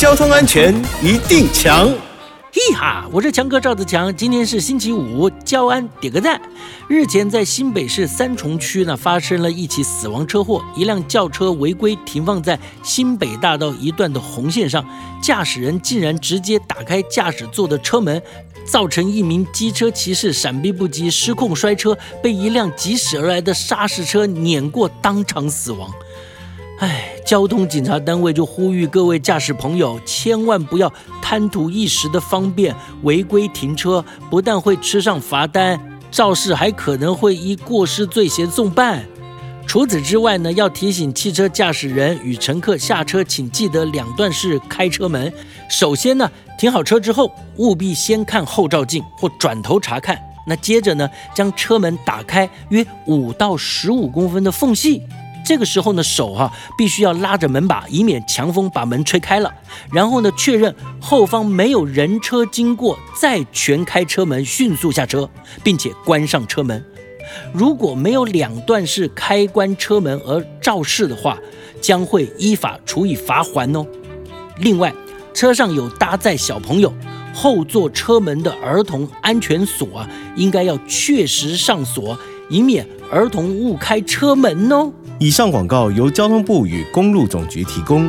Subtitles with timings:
[0.00, 1.86] 交通安全一定强。
[2.50, 4.16] 嘿哈，我是强哥赵子强。
[4.16, 6.40] 今天是星期五，交安点个赞。
[6.88, 14.82] 日前在新北市三重区呢，发生了一起死亡车祸，一辆轿车违规停放在新北大道一段的红线上，
[15.22, 18.22] 驾驶人竟然直接打开驾驶座的车门，
[18.64, 25.92] 造成一名机车骑士闪避不及，失控摔车，被一辆疾驶而来的砂石车碾过，当场死亡。
[26.80, 30.90] 唉，交通警察单位就呼吁各位驾驶朋友，千万不要
[31.20, 35.78] 贪图一时的方便，违规停车，不但会吃上罚单，
[36.10, 39.04] 肇事还可能会依过失罪嫌送办。
[39.66, 45.30] 除此之外呢，要提醒汽车驾驶人与乘客下车，请记得两段式开车门。
[45.68, 50.18] 首先呢，停好车之后，务必先看后照镜或转头查看。
[50.46, 55.02] 那接着呢，将车门打开约五到十五公分的缝隙。
[55.50, 59.52] 这个时候呢，手哈必须要拉着门把，以免强风把门吹开了。
[59.92, 65.28] 然后呢，确认后方没有人车经过，再全开车门，迅速下车，
[65.64, 66.80] 并且关上车门。
[67.52, 71.36] 如果没有两段式开关车门而肇事的话，
[71.80, 73.84] 将会依法处以罚款哦。
[74.58, 74.94] 另外，
[75.34, 76.94] 车上有搭载小朋友，
[77.34, 82.16] 后座车门的儿童安全锁啊，应该要确实上锁，
[82.48, 84.92] 以免儿童误开车门哦。
[85.22, 88.08] 以上广告由交通部与公路总局提供。